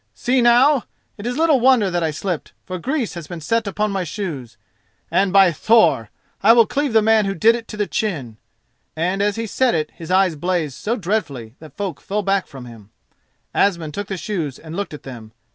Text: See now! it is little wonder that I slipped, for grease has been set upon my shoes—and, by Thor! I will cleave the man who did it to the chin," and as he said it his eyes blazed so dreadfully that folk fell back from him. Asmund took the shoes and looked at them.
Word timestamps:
See 0.15 0.41
now! 0.41 0.85
it 1.15 1.27
is 1.27 1.37
little 1.37 1.59
wonder 1.59 1.91
that 1.91 2.01
I 2.01 2.09
slipped, 2.09 2.53
for 2.65 2.79
grease 2.79 3.13
has 3.13 3.27
been 3.27 3.39
set 3.39 3.67
upon 3.67 3.91
my 3.91 4.03
shoes—and, 4.03 5.31
by 5.31 5.51
Thor! 5.51 6.09
I 6.41 6.53
will 6.53 6.65
cleave 6.65 6.93
the 6.93 7.03
man 7.03 7.25
who 7.25 7.35
did 7.35 7.53
it 7.53 7.67
to 7.67 7.77
the 7.77 7.85
chin," 7.85 8.37
and 8.95 9.21
as 9.21 9.35
he 9.35 9.45
said 9.45 9.75
it 9.75 9.91
his 9.91 10.09
eyes 10.09 10.35
blazed 10.35 10.73
so 10.73 10.95
dreadfully 10.95 11.53
that 11.59 11.77
folk 11.77 12.01
fell 12.01 12.23
back 12.23 12.47
from 12.47 12.65
him. 12.65 12.89
Asmund 13.53 13.93
took 13.93 14.07
the 14.07 14.17
shoes 14.17 14.57
and 14.57 14.75
looked 14.75 14.95
at 14.95 15.03
them. 15.03 15.33